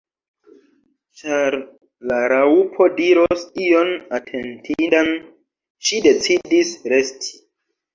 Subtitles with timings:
[1.21, 1.57] Ĉar
[2.13, 5.15] la Raŭpo diros ion atentindan,
[5.87, 7.43] ŝi decidis resti.